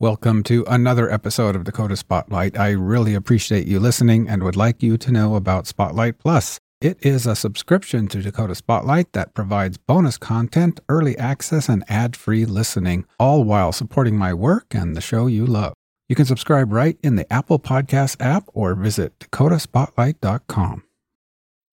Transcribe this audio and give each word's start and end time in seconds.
Welcome 0.00 0.44
to 0.44 0.64
another 0.68 1.10
episode 1.10 1.56
of 1.56 1.64
Dakota 1.64 1.96
Spotlight. 1.96 2.56
I 2.56 2.70
really 2.70 3.16
appreciate 3.16 3.66
you 3.66 3.80
listening 3.80 4.28
and 4.28 4.44
would 4.44 4.54
like 4.54 4.80
you 4.80 4.96
to 4.96 5.10
know 5.10 5.34
about 5.34 5.66
Spotlight 5.66 6.20
Plus. 6.20 6.60
It 6.80 7.04
is 7.04 7.26
a 7.26 7.34
subscription 7.34 8.06
to 8.08 8.22
Dakota 8.22 8.54
Spotlight 8.54 9.12
that 9.14 9.34
provides 9.34 9.76
bonus 9.76 10.16
content, 10.16 10.78
early 10.88 11.18
access, 11.18 11.68
and 11.68 11.82
ad 11.88 12.14
free 12.14 12.44
listening, 12.44 13.06
all 13.18 13.42
while 13.42 13.72
supporting 13.72 14.16
my 14.16 14.32
work 14.32 14.66
and 14.70 14.94
the 14.94 15.00
show 15.00 15.26
you 15.26 15.44
love. 15.44 15.74
You 16.08 16.14
can 16.14 16.26
subscribe 16.26 16.72
right 16.72 16.96
in 17.02 17.16
the 17.16 17.30
Apple 17.32 17.58
Podcast 17.58 18.18
app 18.20 18.44
or 18.54 18.76
visit 18.76 19.18
dakotaspotlight.com. 19.18 20.84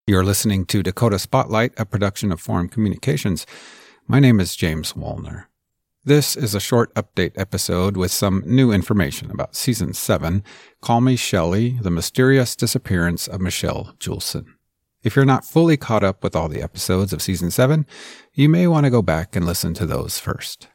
You're 0.07 0.25
listening 0.25 0.65
to 0.65 0.81
Dakota 0.81 1.19
Spotlight, 1.19 1.73
a 1.77 1.85
production 1.85 2.31
of 2.31 2.41
Forum 2.41 2.69
Communications. 2.69 3.45
My 4.07 4.19
name 4.19 4.39
is 4.39 4.55
James 4.55 4.93
Wallner. 4.93 5.45
This 6.07 6.37
is 6.37 6.53
a 6.53 6.59
short 6.59 6.93
update 6.93 7.31
episode 7.35 7.97
with 7.97 8.11
some 8.11 8.43
new 8.45 8.71
information 8.71 9.31
about 9.31 9.55
Season 9.55 9.91
7 9.91 10.43
Call 10.79 11.01
Me 11.01 11.15
Shelly 11.15 11.79
The 11.81 11.89
Mysterious 11.89 12.55
Disappearance 12.55 13.25
of 13.27 13.41
Michele 13.41 13.95
Julson. 13.97 14.45
If 15.01 15.15
you're 15.15 15.25
not 15.25 15.45
fully 15.45 15.77
caught 15.77 16.03
up 16.03 16.23
with 16.23 16.35
all 16.35 16.47
the 16.47 16.61
episodes 16.61 17.11
of 17.11 17.23
Season 17.23 17.49
7, 17.49 17.87
you 18.35 18.47
may 18.47 18.67
want 18.67 18.83
to 18.83 18.91
go 18.91 19.01
back 19.01 19.35
and 19.35 19.47
listen 19.47 19.73
to 19.73 19.87
those 19.87 20.19
first. 20.19 20.67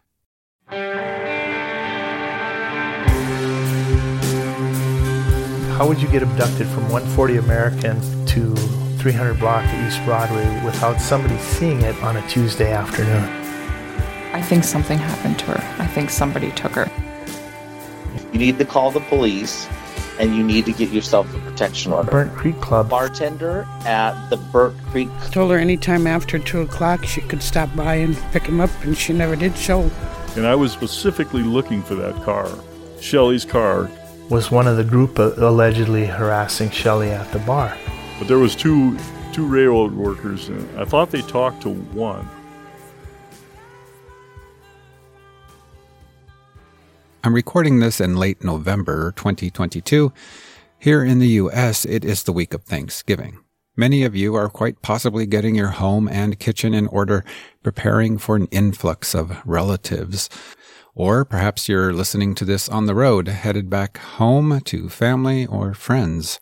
How 5.77 5.87
would 5.87 6.03
you 6.03 6.09
get 6.09 6.25
abducted 6.25 6.67
from 6.67 6.89
140 6.91 7.37
American 7.37 8.01
to 8.27 8.57
300 8.99 9.39
block 9.39 9.65
East 9.87 10.05
Broadway 10.05 10.65
without 10.65 11.01
somebody 11.01 11.39
seeing 11.39 11.83
it 11.83 11.95
on 12.03 12.17
a 12.17 12.29
Tuesday 12.29 12.73
afternoon? 12.73 13.40
I 14.33 14.43
think 14.43 14.65
something 14.65 14.99
happened 14.99 15.39
to 15.41 15.47
her. 15.47 15.83
I 15.83 15.87
think 15.87 16.11
somebody 16.11 16.53
took 16.53 16.73
her. 16.73 16.91
You 18.33 18.39
need 18.39 18.59
to 18.59 18.65
call 18.65 18.91
the 18.91 19.01
police 19.01 19.69
and 20.21 20.37
you 20.37 20.45
need 20.45 20.67
to 20.67 20.73
get 20.73 20.91
yourself 20.91 21.35
a 21.35 21.39
protection 21.39 21.93
order. 21.93 22.11
Burnt 22.11 22.35
Creek 22.35 22.61
Club. 22.61 22.91
Bartender 22.91 23.67
at 23.87 24.29
the 24.29 24.37
Burnt 24.37 24.77
Creek 24.91 25.09
told 25.33 25.51
her 25.51 25.59
anytime 25.59 26.07
after 26.07 26.39
2 26.39 26.61
o'clock 26.61 27.05
she 27.05 27.23
could 27.23 27.43
stop 27.43 27.75
by 27.75 27.95
and 27.95 28.17
pick 28.31 28.45
him 28.45 28.61
up, 28.61 28.71
and 28.85 28.97
she 28.97 29.13
never 29.13 29.35
did 29.35 29.57
so. 29.57 29.91
And 30.37 30.47
I 30.47 30.55
was 30.55 30.73
specifically 30.73 31.43
looking 31.43 31.83
for 31.83 31.95
that 31.97 32.15
car, 32.23 32.49
Shelly's 33.01 33.45
car. 33.45 33.91
Was 34.29 34.49
one 34.49 34.69
of 34.69 34.77
the 34.77 34.85
group 34.85 35.19
uh, 35.19 35.33
allegedly 35.39 36.07
harassing 36.07 36.71
Shelly 36.71 37.11
at 37.11 37.33
the 37.33 37.41
bar. 37.41 37.77
But 38.21 38.29
there 38.29 38.39
was 38.39 38.55
two 38.55 38.97
two 39.33 39.47
railroad 39.47 39.93
workers. 39.93 40.49
And 40.49 40.79
I 40.79 40.85
thought 40.85 41.11
they 41.11 41.23
talked 41.23 41.63
to 41.63 41.71
one. 41.71 42.29
I'm 47.23 47.35
recording 47.35 47.81
this 47.81 48.01
in 48.01 48.17
late 48.17 48.43
November 48.43 49.13
2022. 49.13 50.11
Here 50.79 51.05
in 51.05 51.19
the 51.19 51.29
US, 51.29 51.85
it 51.85 52.03
is 52.03 52.23
the 52.23 52.33
week 52.33 52.55
of 52.55 52.65
Thanksgiving. 52.65 53.41
Many 53.77 54.05
of 54.05 54.17
you 54.17 54.35
are 54.37 54.49
quite 54.49 54.81
possibly 54.81 55.27
getting 55.27 55.55
your 55.55 55.69
home 55.69 56.09
and 56.09 56.39
kitchen 56.39 56.73
in 56.73 56.87
order, 56.87 57.23
preparing 57.63 58.17
for 58.17 58.37
an 58.37 58.47
influx 58.47 59.15
of 59.15 59.37
relatives. 59.45 60.31
Or 60.95 61.27
perhaps 61.27 61.69
you're 61.69 61.93
listening 61.93 62.35
to 62.37 62.47
this 62.47 62.71
on 62.71 62.87
the 62.87 62.95
road, 62.95 63.29
headed 63.29 63.69
back 63.69 63.99
home 63.99 64.59
to 64.65 64.89
family 64.89 65.45
or 65.45 65.75
friends. 65.75 66.41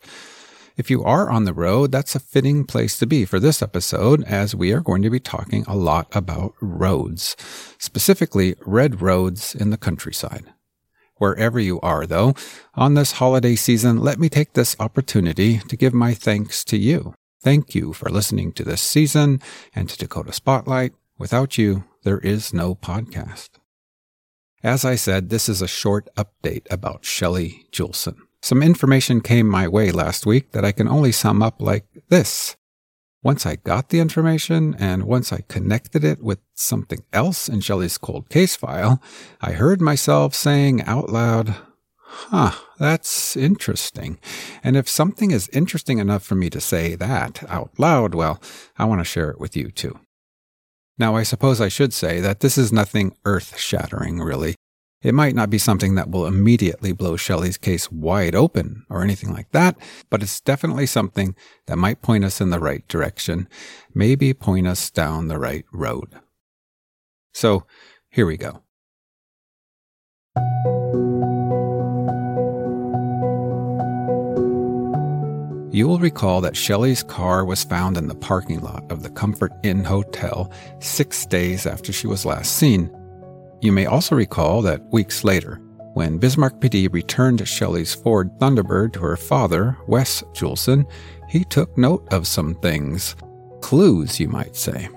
If 0.77 0.89
you 0.89 1.03
are 1.03 1.29
on 1.29 1.43
the 1.43 1.53
road, 1.53 1.91
that's 1.91 2.15
a 2.15 2.21
fitting 2.21 2.63
place 2.63 2.97
to 2.99 3.05
be 3.05 3.25
for 3.25 3.41
this 3.41 3.61
episode, 3.61 4.23
as 4.23 4.55
we 4.55 4.71
are 4.71 4.79
going 4.79 5.01
to 5.01 5.09
be 5.09 5.19
talking 5.19 5.65
a 5.67 5.75
lot 5.75 6.07
about 6.13 6.53
roads, 6.61 7.35
specifically 7.77 8.55
red 8.65 9.01
roads 9.01 9.53
in 9.53 9.71
the 9.71 9.77
countryside. 9.77 10.53
Wherever 11.19 11.59
you 11.59 11.79
are, 11.81 12.07
though, 12.07 12.33
on 12.73 12.95
this 12.95 13.13
holiday 13.13 13.55
season, 13.55 13.99
let 13.99 14.19
me 14.19 14.29
take 14.29 14.53
this 14.53 14.75
opportunity 14.79 15.59
to 15.59 15.77
give 15.77 15.93
my 15.93 16.13
thanks 16.13 16.63
to 16.65 16.77
you. 16.77 17.13
Thank 17.41 17.75
you 17.75 17.93
for 17.93 18.09
listening 18.09 18.53
to 18.53 18.63
this 18.63 18.81
season 18.81 19.41
and 19.75 19.87
to 19.89 19.97
Dakota 19.97 20.33
Spotlight. 20.33 20.93
Without 21.17 21.57
you, 21.57 21.83
there 22.03 22.19
is 22.19 22.53
no 22.53 22.73
podcast. 22.73 23.49
As 24.63 24.83
I 24.83 24.95
said, 24.95 25.29
this 25.29 25.47
is 25.47 25.61
a 25.61 25.67
short 25.67 26.07
update 26.15 26.65
about 26.71 27.05
Shelly 27.05 27.65
Julson. 27.71 28.15
Some 28.41 28.63
information 28.63 29.19
came 29.19 29.47
my 29.47 29.67
way 29.67 29.91
last 29.91 30.25
week 30.25 30.51
that 30.53 30.63
I 30.63 30.71
can 30.71 30.87
only 30.87 31.11
sum 31.11 31.43
up 31.43 31.61
like 31.61 31.85
this. 32.07 32.55
Once 33.21 33.45
I 33.45 33.57
got 33.57 33.89
the 33.89 33.99
information 33.99 34.75
and 34.79 35.03
once 35.03 35.33
I 35.33 35.41
connected 35.49 36.05
it 36.05 36.23
with 36.23 36.39
something 36.55 37.03
else 37.11 37.49
in 37.49 37.59
Shelly's 37.59 37.97
cold 37.97 38.29
case 38.29 38.55
file, 38.55 39.01
I 39.41 39.51
heard 39.51 39.81
myself 39.81 40.33
saying 40.33 40.83
out 40.83 41.09
loud, 41.09 41.55
Huh, 42.11 42.53
that's 42.79 43.35
interesting. 43.35 44.19
And 44.63 44.77
if 44.77 44.87
something 44.87 45.31
is 45.31 45.49
interesting 45.49 45.99
enough 45.99 46.23
for 46.23 46.35
me 46.35 46.49
to 46.49 46.61
say 46.61 46.95
that 46.95 47.43
out 47.49 47.71
loud, 47.77 48.15
well, 48.15 48.41
I 48.77 48.85
want 48.85 49.01
to 49.01 49.05
share 49.05 49.29
it 49.29 49.39
with 49.39 49.55
you 49.55 49.69
too. 49.69 49.99
Now, 50.97 51.15
I 51.15 51.23
suppose 51.23 51.61
I 51.61 51.67
should 51.67 51.93
say 51.93 52.19
that 52.21 52.39
this 52.39 52.57
is 52.57 52.73
nothing 52.73 53.15
earth 53.25 53.57
shattering, 53.57 54.19
really. 54.19 54.55
It 55.01 55.13
might 55.13 55.33
not 55.33 55.49
be 55.49 55.57
something 55.57 55.95
that 55.95 56.09
will 56.09 56.27
immediately 56.27 56.91
blow 56.91 57.15
Shelly's 57.15 57.57
case 57.57 57.89
wide 57.89 58.35
open 58.35 58.85
or 58.89 59.01
anything 59.01 59.31
like 59.31 59.49
that, 59.51 59.77
but 60.09 60.21
it's 60.21 60.41
definitely 60.41 60.85
something 60.87 61.35
that 61.67 61.77
might 61.77 62.01
point 62.01 62.25
us 62.25 62.41
in 62.41 62.49
the 62.49 62.59
right 62.59 62.85
direction, 62.89 63.47
maybe 63.93 64.33
point 64.33 64.67
us 64.67 64.89
down 64.89 65.29
the 65.29 65.39
right 65.39 65.63
road. 65.71 66.19
So, 67.33 67.65
here 68.09 68.25
we 68.25 68.35
go. 68.35 68.61
You 75.71 75.87
will 75.87 75.99
recall 75.99 76.41
that 76.41 76.57
Shelly's 76.57 77.03
car 77.03 77.45
was 77.45 77.63
found 77.63 77.95
in 77.95 78.07
the 78.09 78.15
parking 78.15 78.59
lot 78.59 78.91
of 78.91 79.03
the 79.03 79.09
Comfort 79.11 79.53
Inn 79.63 79.85
Hotel 79.85 80.51
six 80.79 81.25
days 81.27 81.65
after 81.65 81.93
she 81.93 82.07
was 82.07 82.25
last 82.25 82.57
seen. 82.57 82.93
You 83.61 83.71
may 83.73 83.85
also 83.85 84.15
recall 84.15 84.61
that 84.61 84.81
weeks 84.91 85.23
later, 85.23 85.59
when 85.93 86.17
Bismarck 86.17 86.61
PD 86.61 86.91
returned 86.93 87.45
Shelly's 87.45 87.93
Ford 87.93 88.31
Thunderbird 88.39 88.93
to 88.93 89.01
her 89.01 89.17
father, 89.17 89.77
Wes 89.87 90.23
Julson, 90.33 90.89
he 91.27 91.43
took 91.43 91.77
note 91.77 92.07
of 92.13 92.25
some 92.25 92.55
things. 92.55 93.15
Clues, 93.61 94.19
you 94.19 94.29
might 94.29 94.55
say. 94.55 94.87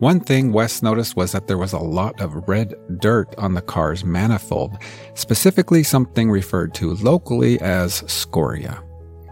One 0.00 0.20
thing 0.20 0.52
Wes 0.52 0.82
noticed 0.82 1.16
was 1.16 1.32
that 1.32 1.46
there 1.46 1.58
was 1.58 1.72
a 1.72 1.78
lot 1.78 2.20
of 2.20 2.46
red 2.48 2.74
dirt 3.00 3.34
on 3.38 3.54
the 3.54 3.62
car's 3.62 4.04
manifold, 4.04 4.76
specifically 5.14 5.82
something 5.82 6.30
referred 6.30 6.74
to 6.74 6.94
locally 6.96 7.60
as 7.60 8.04
scoria. 8.06 8.82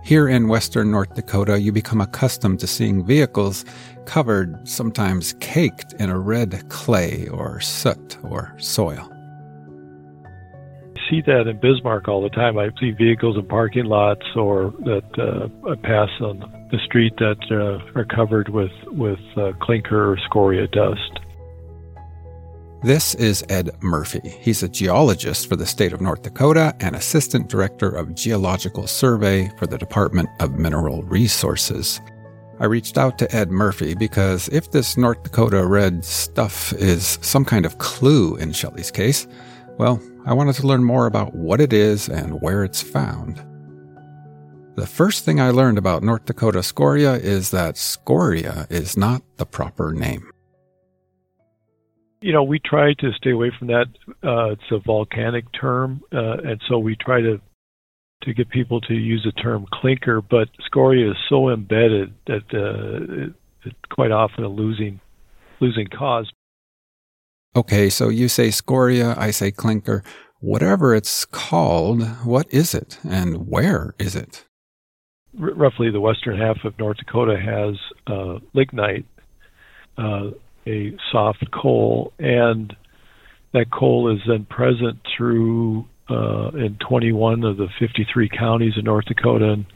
Here 0.07 0.29
in 0.29 0.47
western 0.47 0.93
North 0.93 1.15
Dakota, 1.15 1.61
you 1.61 1.73
become 1.73 2.01
accustomed 2.01 2.61
to 2.61 2.69
seeing 2.69 3.05
vehicles 3.05 3.65
covered, 4.05 4.57
sometimes 4.69 5.33
caked 5.41 5.95
in 5.95 6.11
a 6.11 6.17
red 6.17 6.69
clay 6.69 7.27
or 7.27 7.59
soot 7.59 8.17
or 8.23 8.55
soil. 8.57 9.11
I 10.97 11.11
see 11.11 11.23
that 11.23 11.49
in 11.49 11.59
Bismarck 11.59 12.07
all 12.07 12.23
the 12.23 12.29
time. 12.29 12.57
I 12.57 12.71
see 12.79 12.93
vehicles 12.93 13.37
in 13.37 13.49
parking 13.49 13.87
lots 13.87 14.25
or 14.37 14.73
that 14.85 15.03
uh, 15.19 15.75
pass 15.83 16.11
on 16.21 16.39
the 16.71 16.79
street 16.85 17.15
that 17.17 17.43
uh, 17.51 17.99
are 17.99 18.05
covered 18.05 18.49
with 18.51 18.71
with 18.87 19.19
uh, 19.37 19.55
clinker 19.61 20.13
or 20.13 20.19
scoria 20.19 20.69
dust. 20.69 21.19
This 22.87 23.17
is 23.17 23.45
Ed 23.49 23.83
Murphy. 23.83 24.21
He's 24.41 24.63
a 24.63 24.69
geologist 24.69 25.49
for 25.49 25.57
the 25.57 25.67
state 25.67 25.93
of 25.93 26.01
North 26.01 26.23
Dakota 26.23 26.73
and 26.79 26.95
assistant 26.95 27.49
director 27.49 27.89
of 27.89 28.15
geological 28.15 28.87
survey 28.87 29.51
for 29.59 29.67
the 29.67 29.77
Department 29.77 30.29
of 30.39 30.61
Mineral 30.61 31.03
Resources. 31.03 32.01
I 32.61 32.67
reached 32.67 32.97
out 32.97 33.19
to 33.19 33.35
Ed 33.35 33.51
Murphy 33.51 33.97
because 33.97 34.49
if 34.51 34.71
this 34.71 34.97
North 34.97 35.21
Dakota 35.25 35.67
red 35.67 36.05
stuff 36.05 36.73
is 36.75 37.19
some 37.23 37.45
kind 37.45 37.67
of 37.67 37.79
clue 37.79 38.37
in 38.37 38.53
Shelly's 38.53 38.93
case, 38.93 39.27
well, 39.79 40.01
I 40.25 40.33
wanted 40.33 40.55
to 40.55 40.69
learn 40.69 40.85
more 40.85 41.07
about 41.07 41.35
what 41.35 41.61
it 41.61 41.73
is 41.73 42.09
and 42.09 42.41
where 42.41 42.63
it's 42.63 42.83
found. 42.83 43.45
The 44.77 44.87
first 44.87 45.25
thing 45.25 45.41
I 45.41 45.51
learned 45.51 45.79
about 45.79 46.05
North 46.05 46.27
Dakota 46.27 46.63
scoria 46.63 47.15
is 47.15 47.51
that 47.51 47.77
scoria 47.77 48.69
is 48.71 48.97
not 48.97 49.23
the 49.39 49.47
proper 49.47 49.91
name 49.93 50.31
you 52.27 52.33
know, 52.33 52.43
we 52.43 52.59
try 52.59 52.93
to 52.95 53.13
stay 53.13 53.31
away 53.31 53.53
from 53.57 53.69
that. 53.69 53.87
Uh, 54.25 54.51
it's 54.51 54.73
a 54.73 54.81
volcanic 54.81 55.45
term, 55.53 56.03
uh, 56.13 56.39
and 56.39 56.61
so 56.69 56.77
we 56.77 56.97
try 56.97 57.21
to 57.21 57.41
to 58.23 58.35
get 58.35 58.49
people 58.51 58.81
to 58.81 58.95
use 58.95 59.23
the 59.25 59.31
term 59.41 59.65
clinker. 59.73 60.21
But 60.21 60.49
scoria 60.65 61.13
is 61.13 61.17
so 61.29 61.51
embedded 61.51 62.15
that 62.27 62.43
uh, 62.53 63.27
it, 63.27 63.35
it's 63.65 63.77
quite 63.93 64.11
often 64.11 64.43
a 64.43 64.49
losing 64.49 65.01
losing 65.61 65.87
cause. 65.87 66.29
Okay, 67.55 67.89
so 67.89 68.09
you 68.09 68.27
say 68.27 68.51
scoria, 68.51 69.15
I 69.17 69.31
say 69.31 69.53
clinker. 69.53 70.03
Whatever 70.41 70.97
it's 70.97 71.27
called, 71.27 72.03
what 72.25 72.53
is 72.53 72.75
it, 72.75 72.99
and 73.09 73.47
where 73.47 73.95
is 74.01 74.17
it? 74.17 74.45
R- 75.41 75.55
roughly, 75.55 75.93
the 75.93 76.01
western 76.01 76.37
half 76.41 76.65
of 76.65 76.77
North 76.77 76.97
Dakota 76.97 77.37
has 77.39 77.77
uh, 78.09 78.41
lignite. 78.53 79.07
A 80.67 80.97
soft 81.13 81.51
coal, 81.53 82.13
and 82.19 82.75
that 83.53 83.71
coal 83.71 84.13
is 84.13 84.21
then 84.27 84.45
present 84.45 84.99
through 85.17 85.87
uh, 86.11 86.51
in 86.51 86.77
21 86.89 87.45
of 87.45 87.57
the 87.57 87.69
53 87.79 88.29
counties 88.29 88.75
in 88.77 88.85
North 88.85 89.07
Dakota, 89.07 89.53
and, 89.53 89.67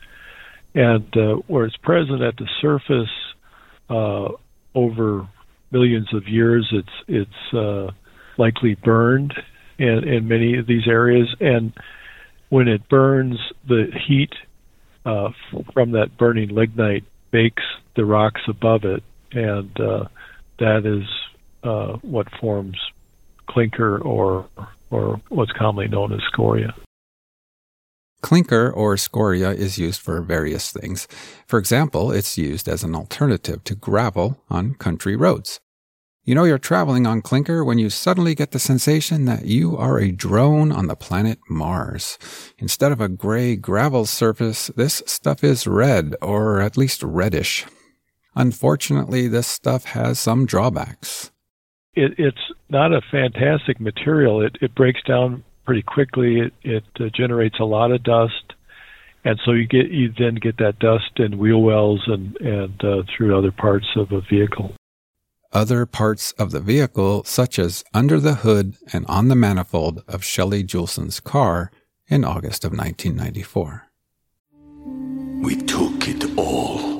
and 0.74 1.16
uh, 1.16 1.34
where 1.46 1.64
it's 1.64 1.76
present 1.76 2.22
at 2.22 2.36
the 2.36 2.48
surface 2.60 3.08
uh, 3.88 4.28
over 4.74 5.28
millions 5.70 6.12
of 6.14 6.28
years, 6.28 6.68
it's 6.72 6.88
it's 7.08 7.54
uh, 7.54 7.90
likely 8.38 8.74
burned 8.74 9.34
in, 9.78 10.06
in 10.06 10.28
many 10.28 10.58
of 10.58 10.66
these 10.66 10.86
areas, 10.86 11.28
and 11.40 11.72
when 12.48 12.68
it 12.68 12.88
burns, 12.88 13.38
the 13.66 13.86
heat 14.06 14.32
uh, 15.06 15.30
from 15.72 15.92
that 15.92 16.18
burning 16.18 16.48
lignite 16.50 17.04
bakes 17.30 17.62
the 17.96 18.04
rocks 18.04 18.42
above 18.48 18.84
it, 18.84 19.02
and 19.32 19.80
uh, 19.80 20.04
that 20.60 20.86
is 20.86 21.06
uh, 21.64 21.96
what 22.02 22.28
forms 22.40 22.78
clinker 23.48 23.98
or 23.98 24.48
or 24.90 25.20
what's 25.28 25.52
commonly 25.52 25.88
known 25.88 26.12
as 26.12 26.20
scoria. 26.32 26.74
Clinker 28.22 28.70
or 28.70 28.96
scoria 28.96 29.50
is 29.50 29.78
used 29.78 30.00
for 30.00 30.20
various 30.20 30.72
things. 30.72 31.08
For 31.46 31.58
example, 31.58 32.12
it's 32.12 32.36
used 32.36 32.68
as 32.68 32.84
an 32.84 32.94
alternative 32.94 33.64
to 33.64 33.74
gravel 33.74 34.42
on 34.50 34.74
country 34.74 35.16
roads. 35.16 35.60
You 36.24 36.34
know 36.34 36.44
you're 36.44 36.58
traveling 36.58 37.06
on 37.06 37.22
clinker 37.22 37.64
when 37.64 37.78
you 37.78 37.88
suddenly 37.88 38.34
get 38.34 38.50
the 38.50 38.58
sensation 38.58 39.24
that 39.24 39.46
you 39.46 39.76
are 39.76 39.98
a 39.98 40.12
drone 40.12 40.70
on 40.70 40.86
the 40.86 40.94
planet 40.94 41.38
Mars. 41.48 42.18
Instead 42.58 42.92
of 42.92 43.00
a 43.00 43.08
gray 43.08 43.56
gravel 43.56 44.04
surface, 44.04 44.68
this 44.76 45.02
stuff 45.06 45.42
is 45.42 45.66
red, 45.66 46.14
or 46.20 46.60
at 46.60 46.76
least 46.76 47.02
reddish. 47.02 47.64
Unfortunately, 48.34 49.28
this 49.28 49.46
stuff 49.46 49.84
has 49.86 50.18
some 50.18 50.46
drawbacks. 50.46 51.30
It, 51.94 52.14
it's 52.18 52.52
not 52.68 52.92
a 52.92 53.00
fantastic 53.10 53.80
material. 53.80 54.40
It, 54.40 54.56
it 54.60 54.74
breaks 54.74 55.02
down 55.02 55.42
pretty 55.64 55.82
quickly. 55.82 56.40
It, 56.40 56.52
it 56.62 56.84
uh, 57.00 57.08
generates 57.14 57.58
a 57.58 57.64
lot 57.64 57.90
of 57.90 58.02
dust, 58.02 58.54
and 59.24 59.38
so 59.44 59.52
you 59.52 59.66
get 59.66 59.90
you 59.90 60.12
then 60.16 60.36
get 60.36 60.58
that 60.58 60.78
dust 60.78 61.18
in 61.18 61.38
wheel 61.38 61.60
wells 61.62 62.02
and 62.06 62.36
and 62.40 62.84
uh, 62.84 63.02
through 63.16 63.36
other 63.36 63.52
parts 63.52 63.86
of 63.96 64.12
a 64.12 64.20
vehicle. 64.20 64.74
Other 65.52 65.84
parts 65.84 66.30
of 66.32 66.52
the 66.52 66.60
vehicle, 66.60 67.24
such 67.24 67.58
as 67.58 67.82
under 67.92 68.20
the 68.20 68.36
hood 68.36 68.76
and 68.92 69.04
on 69.06 69.26
the 69.26 69.34
manifold 69.34 70.04
of 70.06 70.22
Shelly 70.22 70.62
Julson's 70.62 71.18
car 71.18 71.72
in 72.06 72.24
August 72.24 72.64
of 72.64 72.70
1994. 72.70 73.88
We 75.42 75.56
took 75.56 76.06
it 76.06 76.38
all 76.38 76.99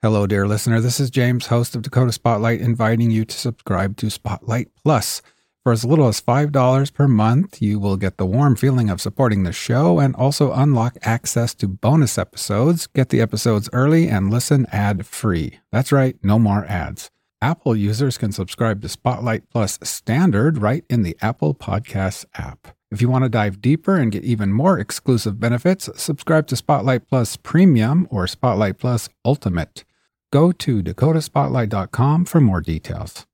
Hello, 0.00 0.28
dear 0.28 0.46
listener. 0.46 0.80
This 0.80 1.00
is 1.00 1.10
James, 1.10 1.48
host 1.48 1.74
of 1.74 1.82
Dakota 1.82 2.12
Spotlight, 2.12 2.60
inviting 2.60 3.10
you 3.10 3.24
to 3.24 3.36
subscribe 3.36 3.96
to 3.96 4.10
Spotlight 4.10 4.68
Plus. 4.84 5.20
For 5.64 5.72
as 5.72 5.84
little 5.84 6.06
as 6.06 6.20
$5 6.20 6.94
per 6.94 7.08
month, 7.08 7.60
you 7.60 7.80
will 7.80 7.96
get 7.96 8.16
the 8.16 8.24
warm 8.24 8.54
feeling 8.54 8.90
of 8.90 9.00
supporting 9.00 9.42
the 9.42 9.52
show 9.52 9.98
and 9.98 10.14
also 10.14 10.52
unlock 10.52 10.98
access 11.02 11.52
to 11.56 11.66
bonus 11.66 12.16
episodes, 12.16 12.86
get 12.86 13.08
the 13.08 13.20
episodes 13.20 13.68
early, 13.72 14.06
and 14.06 14.30
listen 14.30 14.66
ad 14.70 15.04
free. 15.04 15.58
That's 15.72 15.90
right, 15.90 16.16
no 16.22 16.38
more 16.38 16.64
ads. 16.66 17.10
Apple 17.42 17.74
users 17.74 18.18
can 18.18 18.30
subscribe 18.30 18.80
to 18.82 18.88
Spotlight 18.88 19.50
Plus 19.50 19.80
Standard 19.82 20.58
right 20.58 20.84
in 20.88 21.02
the 21.02 21.16
Apple 21.20 21.56
Podcasts 21.56 22.24
app. 22.34 22.68
If 22.92 23.02
you 23.02 23.08
want 23.08 23.24
to 23.24 23.28
dive 23.28 23.60
deeper 23.60 23.96
and 23.96 24.12
get 24.12 24.22
even 24.22 24.52
more 24.52 24.78
exclusive 24.78 25.40
benefits, 25.40 25.90
subscribe 25.96 26.46
to 26.46 26.56
Spotlight 26.56 27.08
Plus 27.08 27.36
Premium 27.36 28.06
or 28.12 28.28
Spotlight 28.28 28.78
Plus 28.78 29.08
Ultimate. 29.24 29.84
Go 30.30 30.52
to 30.52 30.82
dakotaspotlight.com 30.82 32.26
for 32.26 32.40
more 32.40 32.60
details. 32.60 33.26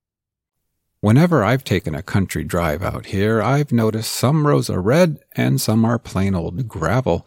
Whenever 1.01 1.45
I've 1.45 1.65
taken 1.65 1.95
a 1.95 2.03
country 2.03 2.45
drive 2.45 2.83
out 2.83 3.07
here, 3.07 3.43
I've 3.43 3.73
noticed 3.73 4.13
some 4.13 4.47
roads 4.47 4.71
are 4.71 4.81
red 4.81 5.19
and 5.37 5.61
some 5.61 5.85
are 5.85 5.99
plain 5.99 6.35
old 6.35 6.69
gravel. 6.69 7.27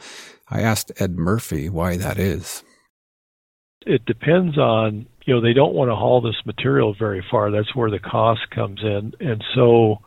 I 0.50 0.62
asked 0.62 0.94
Ed 1.00 1.18
Murphy 1.18 1.70
why 1.70 1.98
that 1.98 2.18
is. 2.18 2.64
It 3.86 4.06
depends 4.06 4.58
on, 4.58 5.06
you 5.26 5.36
know, 5.36 5.42
they 5.42 5.54
don't 5.54 5.74
want 5.74 5.92
to 5.92 5.96
haul 5.96 6.22
this 6.22 6.46
material 6.46 6.96
very 6.98 7.24
far. 7.30 7.52
That's 7.52 7.76
where 7.76 7.92
the 7.92 8.00
cost 8.00 8.50
comes 8.50 8.80
in. 8.82 9.14
And 9.20 9.44
so 9.54 9.98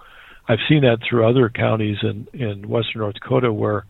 I've 0.49 0.58
seen 0.68 0.82
that 0.82 0.99
through 1.08 1.28
other 1.28 1.50
counties 1.50 1.99
in, 2.02 2.26
in 2.32 2.68
western 2.68 3.02
North 3.02 3.14
Dakota 3.14 3.52
where 3.52 3.85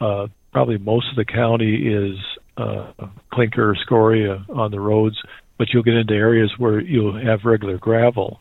uh, 0.00 0.26
probably 0.52 0.78
most 0.78 1.06
of 1.10 1.16
the 1.16 1.24
county 1.24 1.86
is 1.86 2.16
uh, 2.56 2.92
clinker 3.32 3.70
or 3.70 3.76
scoria 3.76 4.44
on 4.48 4.70
the 4.70 4.80
roads, 4.80 5.16
but 5.58 5.68
you'll 5.72 5.82
get 5.82 5.94
into 5.94 6.14
areas 6.14 6.52
where 6.58 6.80
you'll 6.80 7.18
have 7.18 7.44
regular 7.44 7.78
gravel, 7.78 8.40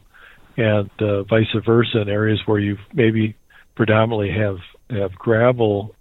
and 0.57 0.89
uh, 0.99 1.23
vice 1.23 1.47
versa 1.65 2.01
in 2.01 2.09
areas 2.09 2.41
where 2.45 2.59
you 2.59 2.77
maybe 2.93 3.35
predominantly 3.75 4.31
have 4.31 4.57
have 4.89 5.13
gravel 5.15 5.95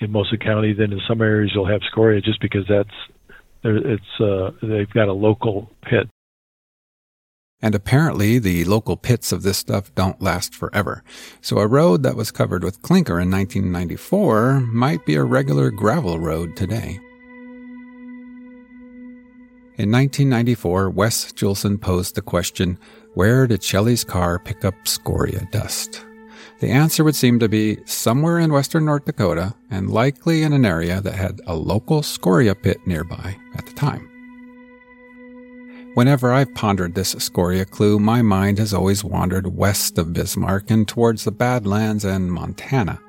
in 0.00 0.10
most 0.10 0.32
of 0.32 0.38
the 0.38 0.44
county. 0.44 0.72
Then 0.72 0.92
in 0.92 1.00
some 1.06 1.20
areas 1.20 1.52
you'll 1.54 1.70
have 1.70 1.82
scoria 1.90 2.20
just 2.20 2.40
because 2.40 2.64
that's 2.68 2.90
it's 3.64 4.20
uh, 4.20 4.50
they've 4.62 4.90
got 4.90 5.08
a 5.08 5.12
local 5.12 5.70
pit. 5.82 6.08
And 7.64 7.76
apparently, 7.76 8.40
the 8.40 8.64
local 8.64 8.96
pits 8.96 9.30
of 9.30 9.44
this 9.44 9.56
stuff 9.56 9.94
don't 9.94 10.20
last 10.20 10.52
forever. 10.52 11.04
So 11.40 11.58
a 11.58 11.68
road 11.68 12.02
that 12.02 12.16
was 12.16 12.32
covered 12.32 12.64
with 12.64 12.82
clinker 12.82 13.20
in 13.20 13.30
1994 13.30 14.60
might 14.60 15.06
be 15.06 15.14
a 15.14 15.22
regular 15.22 15.70
gravel 15.70 16.18
road 16.18 16.56
today. 16.56 16.98
In 19.82 19.90
1994, 19.90 20.90
Wes 20.90 21.32
Julson 21.32 21.76
posed 21.76 22.14
the 22.14 22.22
question, 22.22 22.78
where 23.14 23.48
did 23.48 23.64
Shelly's 23.64 24.04
car 24.04 24.38
pick 24.38 24.64
up 24.64 24.86
scoria 24.86 25.48
dust? 25.50 26.06
The 26.60 26.70
answer 26.70 27.02
would 27.02 27.16
seem 27.16 27.40
to 27.40 27.48
be 27.48 27.78
somewhere 27.84 28.38
in 28.38 28.52
western 28.52 28.84
North 28.84 29.06
Dakota 29.06 29.56
and 29.72 29.90
likely 29.90 30.44
in 30.44 30.52
an 30.52 30.64
area 30.64 31.00
that 31.00 31.14
had 31.14 31.40
a 31.48 31.56
local 31.56 32.04
scoria 32.04 32.54
pit 32.54 32.78
nearby 32.86 33.36
at 33.56 33.66
the 33.66 33.72
time. 33.72 34.08
Whenever 35.94 36.32
I've 36.32 36.54
pondered 36.54 36.94
this 36.94 37.16
scoria 37.18 37.64
clue, 37.64 37.98
my 37.98 38.22
mind 38.22 38.58
has 38.58 38.72
always 38.72 39.02
wandered 39.02 39.56
west 39.56 39.98
of 39.98 40.12
Bismarck 40.12 40.70
and 40.70 40.86
towards 40.86 41.24
the 41.24 41.32
Badlands 41.32 42.04
and 42.04 42.30
Montana. 42.30 43.00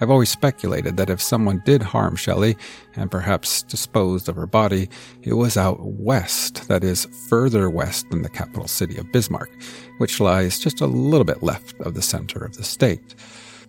I've 0.00 0.10
always 0.10 0.30
speculated 0.30 0.96
that 0.96 1.10
if 1.10 1.20
someone 1.20 1.62
did 1.66 1.82
harm 1.82 2.16
Shelly 2.16 2.56
and 2.96 3.10
perhaps 3.10 3.62
disposed 3.62 4.28
of 4.28 4.36
her 4.36 4.46
body, 4.46 4.88
it 5.22 5.34
was 5.34 5.56
out 5.56 5.78
west, 5.80 6.68
that 6.68 6.82
is, 6.82 7.06
further 7.28 7.68
west 7.68 8.08
than 8.10 8.22
the 8.22 8.30
capital 8.30 8.66
city 8.66 8.96
of 8.96 9.12
Bismarck, 9.12 9.50
which 9.98 10.18
lies 10.18 10.58
just 10.58 10.80
a 10.80 10.86
little 10.86 11.24
bit 11.24 11.42
left 11.42 11.78
of 11.80 11.94
the 11.94 12.02
center 12.02 12.42
of 12.44 12.56
the 12.56 12.64
state. 12.64 13.14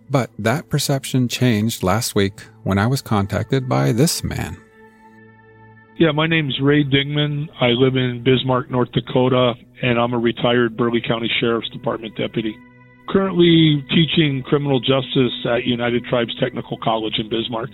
But 0.09 0.31
that 0.39 0.69
perception 0.69 1.27
changed 1.27 1.83
last 1.83 2.15
week 2.15 2.41
when 2.63 2.77
I 2.77 2.87
was 2.87 3.01
contacted 3.01 3.67
by 3.67 3.91
this 3.91 4.23
man. 4.23 4.57
Yeah, 5.97 6.11
my 6.11 6.27
name's 6.27 6.59
Ray 6.61 6.83
Dingman. 6.83 7.49
I 7.59 7.67
live 7.67 7.95
in 7.95 8.23
Bismarck, 8.23 8.71
North 8.71 8.91
Dakota, 8.91 9.53
and 9.81 9.99
I'm 9.99 10.13
a 10.13 10.17
retired 10.17 10.75
Burleigh 10.75 11.01
County 11.07 11.29
Sheriff's 11.39 11.69
Department 11.69 12.15
deputy. 12.17 12.55
Currently 13.09 13.85
teaching 13.89 14.43
criminal 14.43 14.79
justice 14.79 15.33
at 15.45 15.65
United 15.65 16.05
Tribes 16.05 16.33
Technical 16.39 16.77
College 16.77 17.19
in 17.19 17.29
Bismarck. 17.29 17.69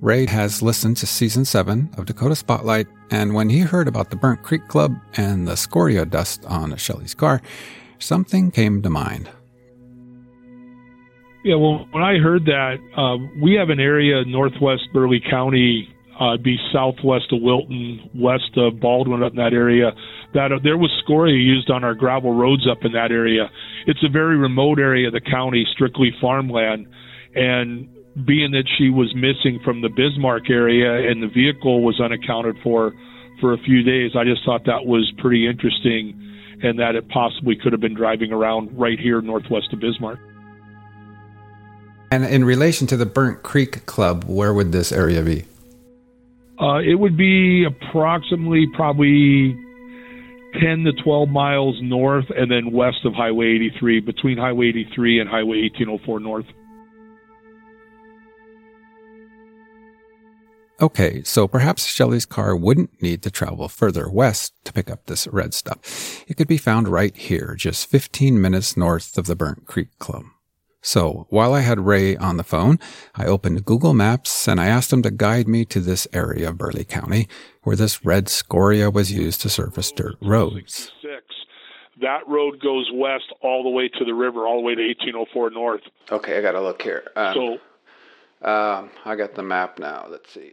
Ray 0.00 0.26
has 0.26 0.62
listened 0.62 0.96
to 0.98 1.06
season 1.06 1.44
7 1.44 1.90
of 1.96 2.06
Dakota 2.06 2.36
Spotlight, 2.36 2.86
and 3.10 3.34
when 3.34 3.50
he 3.50 3.60
heard 3.60 3.88
about 3.88 4.10
the 4.10 4.16
Burnt 4.16 4.42
Creek 4.42 4.68
Club 4.68 4.94
and 5.16 5.48
the 5.48 5.56
scoria 5.56 6.06
dust 6.06 6.44
on 6.46 6.76
Shelly's 6.76 7.14
car, 7.14 7.42
something 7.98 8.52
came 8.52 8.80
to 8.82 8.90
mind. 8.90 9.28
Yeah, 11.44 11.56
well, 11.56 11.88
when 11.90 12.02
I 12.02 12.18
heard 12.18 12.44
that, 12.44 12.76
uh, 12.96 13.16
we 13.42 13.54
have 13.54 13.70
an 13.70 13.80
area 13.80 14.24
northwest 14.24 14.82
Burleigh 14.92 15.20
County, 15.28 15.88
uh, 16.18 16.36
be 16.36 16.56
southwest 16.72 17.32
of 17.32 17.42
Wilton, 17.42 18.10
west 18.14 18.56
of 18.56 18.80
Baldwin, 18.80 19.22
up 19.22 19.32
in 19.32 19.36
that 19.36 19.52
area. 19.52 19.92
That 20.34 20.52
uh, 20.52 20.58
there 20.62 20.76
was 20.76 20.90
scoria 21.02 21.36
used 21.36 21.70
on 21.70 21.84
our 21.84 21.94
gravel 21.94 22.34
roads 22.34 22.66
up 22.70 22.84
in 22.84 22.92
that 22.92 23.10
area. 23.10 23.50
It's 23.86 24.02
a 24.04 24.08
very 24.08 24.36
remote 24.36 24.78
area 24.78 25.08
of 25.08 25.14
the 25.14 25.20
county, 25.20 25.66
strictly 25.72 26.12
farmland, 26.20 26.86
and 27.34 27.88
being 28.26 28.50
that 28.50 28.64
she 28.76 28.90
was 28.90 29.14
missing 29.14 29.60
from 29.64 29.80
the 29.80 29.88
Bismarck 29.88 30.50
area 30.50 31.08
and 31.08 31.22
the 31.22 31.28
vehicle 31.28 31.82
was 31.82 32.00
unaccounted 32.00 32.56
for 32.62 32.92
for 33.40 33.52
a 33.52 33.58
few 33.58 33.82
days, 33.82 34.12
I 34.16 34.24
just 34.24 34.44
thought 34.44 34.64
that 34.66 34.86
was 34.86 35.12
pretty 35.18 35.46
interesting, 35.46 36.14
and 36.62 36.78
that 36.78 36.94
it 36.94 37.08
possibly 37.08 37.56
could 37.56 37.72
have 37.72 37.80
been 37.80 37.94
driving 37.94 38.32
around 38.32 38.76
right 38.76 38.98
here 38.98 39.20
northwest 39.20 39.72
of 39.72 39.80
Bismarck. 39.80 40.18
And 42.10 42.24
in 42.24 42.44
relation 42.44 42.86
to 42.88 42.96
the 42.96 43.06
Burnt 43.06 43.42
Creek 43.42 43.86
Club, 43.86 44.24
where 44.24 44.54
would 44.54 44.72
this 44.72 44.92
area 44.92 45.22
be? 45.22 45.44
Uh, 46.60 46.78
it 46.78 46.98
would 46.98 47.16
be 47.16 47.64
approximately 47.64 48.66
probably 48.74 49.56
10 50.60 50.84
to 50.84 50.92
12 51.04 51.28
miles 51.28 51.76
north 51.82 52.24
and 52.36 52.50
then 52.50 52.72
west 52.72 53.04
of 53.04 53.14
Highway 53.14 53.46
83, 53.56 54.00
between 54.00 54.38
Highway 54.38 54.68
83 54.68 55.20
and 55.20 55.30
Highway 55.30 55.62
1804 55.62 56.20
north. 56.20 56.46
Okay, 60.80 61.22
so 61.24 61.48
perhaps 61.48 61.86
Shelly's 61.86 62.24
car 62.24 62.54
wouldn't 62.54 63.02
need 63.02 63.22
to 63.22 63.32
travel 63.32 63.68
further 63.68 64.08
west 64.08 64.52
to 64.64 64.72
pick 64.72 64.88
up 64.88 65.06
this 65.06 65.26
red 65.26 65.52
stuff. 65.52 66.24
It 66.28 66.36
could 66.36 66.46
be 66.46 66.56
found 66.56 66.86
right 66.86 67.16
here, 67.16 67.56
just 67.56 67.90
15 67.90 68.40
minutes 68.40 68.76
north 68.76 69.18
of 69.18 69.26
the 69.26 69.34
Burnt 69.34 69.66
Creek 69.66 69.88
Club. 69.98 70.24
So 70.80 71.26
while 71.28 71.54
I 71.54 71.60
had 71.60 71.80
Ray 71.80 72.16
on 72.16 72.36
the 72.36 72.44
phone, 72.44 72.78
I 73.14 73.26
opened 73.26 73.64
Google 73.64 73.94
Maps 73.94 74.46
and 74.46 74.60
I 74.60 74.66
asked 74.66 74.92
him 74.92 75.02
to 75.02 75.10
guide 75.10 75.48
me 75.48 75.64
to 75.66 75.80
this 75.80 76.06
area 76.12 76.48
of 76.48 76.58
Burleigh 76.58 76.84
County 76.84 77.28
where 77.62 77.76
this 77.76 78.04
red 78.04 78.28
scoria 78.28 78.90
was 78.90 79.12
used 79.12 79.40
to 79.42 79.48
surface 79.48 79.90
dirt 79.92 80.14
roads. 80.22 80.92
That 82.00 82.26
road 82.28 82.60
goes 82.60 82.88
west 82.94 83.32
all 83.42 83.64
the 83.64 83.70
way 83.70 83.88
to 83.88 84.04
the 84.04 84.14
river, 84.14 84.46
all 84.46 84.56
the 84.56 84.62
way 84.62 84.74
to 84.74 84.86
1804 84.86 85.50
north. 85.50 85.80
Okay, 86.10 86.38
I 86.38 86.42
got 86.42 86.52
to 86.52 86.62
look 86.62 86.80
here. 86.80 87.10
Um, 87.16 87.34
so 87.34 88.48
um, 88.48 88.90
I 89.04 89.16
got 89.16 89.34
the 89.34 89.42
map 89.42 89.78
now. 89.78 90.06
Let's 90.08 90.32
see. 90.32 90.52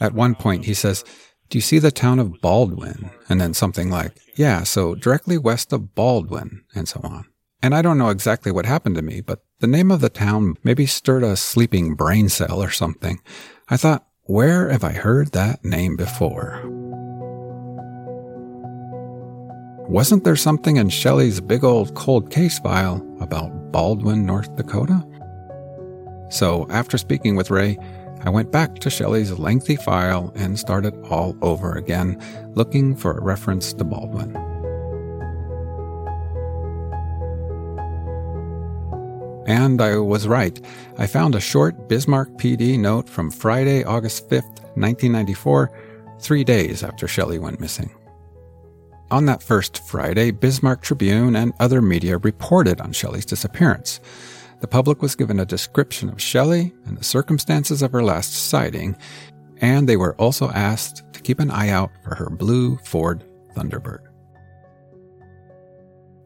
At 0.00 0.14
one 0.14 0.34
point, 0.34 0.64
he 0.64 0.74
says, 0.74 1.04
Do 1.50 1.58
you 1.58 1.62
see 1.62 1.78
the 1.78 1.90
town 1.90 2.18
of 2.18 2.40
Baldwin? 2.40 3.10
And 3.28 3.40
then 3.40 3.52
something 3.54 3.90
like, 3.90 4.12
Yeah, 4.34 4.62
so 4.64 4.94
directly 4.94 5.36
west 5.36 5.72
of 5.72 5.94
Baldwin, 5.94 6.64
and 6.74 6.88
so 6.88 7.00
on. 7.04 7.26
And 7.64 7.74
I 7.74 7.80
don't 7.80 7.96
know 7.96 8.10
exactly 8.10 8.52
what 8.52 8.66
happened 8.66 8.96
to 8.96 9.00
me, 9.00 9.22
but 9.22 9.42
the 9.60 9.66
name 9.66 9.90
of 9.90 10.02
the 10.02 10.10
town 10.10 10.56
maybe 10.64 10.84
stirred 10.84 11.22
a 11.22 11.34
sleeping 11.34 11.94
brain 11.94 12.28
cell 12.28 12.62
or 12.62 12.68
something. 12.68 13.22
I 13.70 13.78
thought, 13.78 14.06
where 14.24 14.68
have 14.68 14.84
I 14.84 14.92
heard 14.92 15.32
that 15.32 15.64
name 15.64 15.96
before? 15.96 16.60
Wasn't 19.88 20.24
there 20.24 20.36
something 20.36 20.76
in 20.76 20.90
Shelly's 20.90 21.40
big 21.40 21.64
old 21.64 21.94
cold 21.94 22.30
case 22.30 22.58
file 22.58 23.02
about 23.18 23.72
Baldwin, 23.72 24.26
North 24.26 24.54
Dakota? 24.56 25.02
So, 26.28 26.66
after 26.68 26.98
speaking 26.98 27.34
with 27.34 27.50
Ray, 27.50 27.78
I 28.24 28.28
went 28.28 28.52
back 28.52 28.74
to 28.80 28.90
Shelly's 28.90 29.38
lengthy 29.38 29.76
file 29.76 30.34
and 30.34 30.58
started 30.58 30.94
all 31.08 31.34
over 31.40 31.72
again, 31.72 32.20
looking 32.52 32.94
for 32.94 33.16
a 33.16 33.22
reference 33.22 33.72
to 33.72 33.84
Baldwin. 33.84 34.53
And 39.46 39.80
I 39.80 39.96
was 39.96 40.26
right. 40.26 40.58
I 40.98 41.06
found 41.06 41.34
a 41.34 41.40
short 41.40 41.88
Bismarck 41.88 42.30
PD 42.38 42.78
note 42.78 43.08
from 43.08 43.30
Friday, 43.30 43.84
August 43.84 44.28
5th, 44.30 44.60
1994, 44.76 45.70
three 46.20 46.44
days 46.44 46.82
after 46.82 47.06
Shelly 47.06 47.38
went 47.38 47.60
missing. 47.60 47.90
On 49.10 49.26
that 49.26 49.42
first 49.42 49.86
Friday, 49.86 50.30
Bismarck 50.30 50.82
Tribune 50.82 51.36
and 51.36 51.52
other 51.60 51.82
media 51.82 52.16
reported 52.18 52.80
on 52.80 52.92
Shelly's 52.92 53.26
disappearance. 53.26 54.00
The 54.60 54.66
public 54.66 55.02
was 55.02 55.14
given 55.14 55.38
a 55.38 55.44
description 55.44 56.08
of 56.08 56.22
Shelly 56.22 56.72
and 56.86 56.96
the 56.96 57.04
circumstances 57.04 57.82
of 57.82 57.92
her 57.92 58.02
last 58.02 58.32
sighting, 58.32 58.96
and 59.58 59.86
they 59.86 59.98
were 59.98 60.14
also 60.16 60.48
asked 60.50 61.04
to 61.12 61.20
keep 61.20 61.38
an 61.38 61.50
eye 61.50 61.68
out 61.68 61.90
for 62.02 62.14
her 62.14 62.30
blue 62.30 62.78
Ford 62.78 63.24
Thunderbird. 63.54 64.03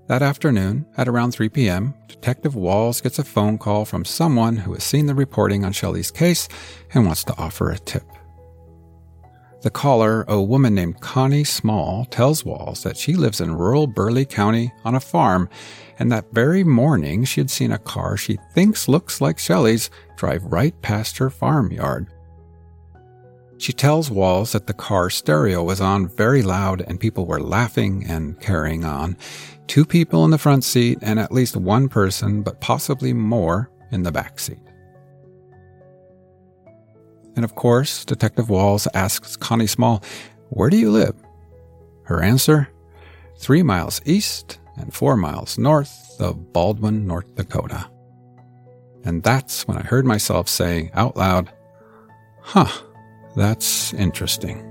That 0.08 0.22
afternoon, 0.22 0.86
at 0.96 1.06
around 1.06 1.32
3 1.32 1.50
p.m., 1.50 1.92
Detective 2.08 2.56
Walls 2.56 3.02
gets 3.02 3.18
a 3.18 3.24
phone 3.24 3.58
call 3.58 3.84
from 3.84 4.06
someone 4.06 4.56
who 4.56 4.72
has 4.72 4.82
seen 4.82 5.04
the 5.04 5.14
reporting 5.14 5.66
on 5.66 5.72
Shelly's 5.72 6.10
case 6.10 6.48
and 6.94 7.04
wants 7.04 7.24
to 7.24 7.36
offer 7.36 7.70
a 7.70 7.78
tip. 7.78 8.04
The 9.60 9.70
caller, 9.70 10.24
a 10.26 10.40
woman 10.40 10.74
named 10.74 11.02
Connie 11.02 11.44
Small, 11.44 12.06
tells 12.06 12.42
Walls 12.42 12.84
that 12.84 12.96
she 12.96 13.16
lives 13.16 13.42
in 13.42 13.54
rural 13.54 13.86
Burleigh 13.86 14.24
County 14.24 14.72
on 14.82 14.94
a 14.94 15.00
farm, 15.00 15.50
and 15.98 16.10
that 16.10 16.32
very 16.32 16.64
morning 16.64 17.24
she 17.24 17.42
had 17.42 17.50
seen 17.50 17.72
a 17.72 17.78
car 17.78 18.16
she 18.16 18.38
thinks 18.54 18.88
looks 18.88 19.20
like 19.20 19.38
Shelly's 19.38 19.90
drive 20.16 20.42
right 20.44 20.80
past 20.80 21.18
her 21.18 21.28
farmyard. 21.28 22.06
She 23.58 23.72
tells 23.72 24.10
Walls 24.10 24.52
that 24.52 24.68
the 24.68 24.72
car 24.72 25.10
stereo 25.10 25.64
was 25.64 25.80
on 25.80 26.08
very 26.08 26.42
loud 26.42 26.80
and 26.80 27.00
people 27.00 27.26
were 27.26 27.40
laughing 27.40 28.04
and 28.08 28.40
carrying 28.40 28.84
on, 28.84 29.16
two 29.68 29.84
people 29.84 30.24
in 30.24 30.30
the 30.30 30.38
front 30.38 30.64
seat 30.64 30.98
and 31.02 31.20
at 31.20 31.30
least 31.30 31.56
one 31.56 31.88
person, 31.88 32.42
but 32.42 32.60
possibly 32.60 33.12
more, 33.12 33.70
in 33.90 34.02
the 34.02 34.12
back 34.12 34.38
seat. 34.38 34.58
And 37.36 37.44
of 37.44 37.54
course, 37.54 38.04
Detective 38.04 38.50
Walls 38.50 38.88
asks 38.94 39.36
Connie 39.36 39.66
Small, 39.66 40.02
Where 40.50 40.70
do 40.70 40.76
you 40.76 40.90
live? 40.90 41.14
Her 42.02 42.22
answer, 42.22 42.68
three 43.38 43.62
miles 43.62 44.00
east 44.04 44.58
and 44.76 44.92
four 44.92 45.16
miles 45.16 45.58
north 45.58 46.20
of 46.20 46.52
Baldwin, 46.52 47.06
North 47.06 47.34
Dakota. 47.34 47.88
And 49.04 49.22
that's 49.22 49.66
when 49.66 49.78
I 49.78 49.82
heard 49.82 50.04
myself 50.04 50.48
say 50.48 50.90
out 50.94 51.16
loud, 51.16 51.50
Huh, 52.42 52.82
that's 53.36 53.94
interesting. 53.94 54.67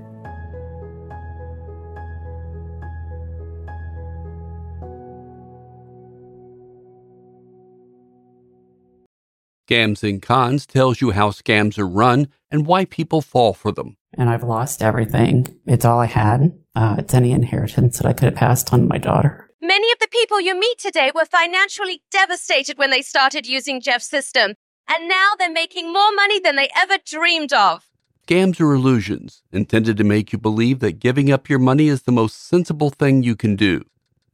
Scams 9.68 10.02
and 10.08 10.22
Cons 10.22 10.64
tells 10.64 11.00
you 11.00 11.10
how 11.10 11.30
scams 11.30 11.78
are 11.78 11.86
run 11.86 12.28
and 12.50 12.66
why 12.66 12.86
people 12.86 13.20
fall 13.20 13.52
for 13.52 13.70
them. 13.70 13.96
And 14.14 14.30
I've 14.30 14.42
lost 14.42 14.82
everything. 14.82 15.46
It's 15.66 15.84
all 15.84 16.00
I 16.00 16.06
had. 16.06 16.58
Uh, 16.74 16.96
it's 16.98 17.12
any 17.12 17.32
inheritance 17.32 17.98
that 17.98 18.06
I 18.06 18.14
could 18.14 18.30
have 18.30 18.34
passed 18.34 18.72
on 18.72 18.80
to 18.80 18.86
my 18.86 18.96
daughter. 18.96 19.50
Many 19.60 19.92
of 19.92 19.98
the 19.98 20.08
people 20.10 20.40
you 20.40 20.58
meet 20.58 20.78
today 20.78 21.12
were 21.14 21.26
financially 21.26 22.02
devastated 22.10 22.78
when 22.78 22.90
they 22.90 23.02
started 23.02 23.46
using 23.46 23.82
Jeff's 23.82 24.08
system, 24.08 24.54
and 24.88 25.08
now 25.08 25.32
they're 25.38 25.52
making 25.52 25.92
more 25.92 26.14
money 26.14 26.40
than 26.40 26.56
they 26.56 26.70
ever 26.74 26.96
dreamed 27.04 27.52
of. 27.52 27.84
Scams 28.26 28.60
are 28.60 28.72
illusions 28.72 29.42
intended 29.52 29.96
to 29.98 30.04
make 30.04 30.32
you 30.32 30.38
believe 30.38 30.78
that 30.80 31.00
giving 31.00 31.30
up 31.30 31.48
your 31.48 31.58
money 31.58 31.88
is 31.88 32.02
the 32.02 32.12
most 32.12 32.46
sensible 32.48 32.90
thing 32.90 33.22
you 33.22 33.36
can 33.36 33.56
do. 33.56 33.84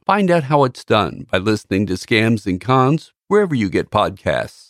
Find 0.05 0.31
out 0.31 0.43
how 0.43 0.63
it's 0.63 0.85
done 0.85 1.25
by 1.29 1.39
listening 1.39 1.87
to 1.87 1.93
Scams 1.93 2.45
and 2.45 2.61
Cons 2.61 3.11
wherever 3.27 3.55
you 3.55 3.69
get 3.69 3.89
podcasts. 3.89 4.64